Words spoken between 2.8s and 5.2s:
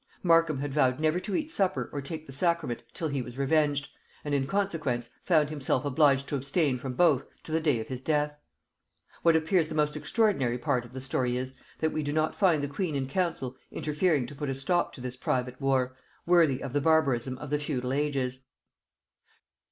till he was revenged, and in consequence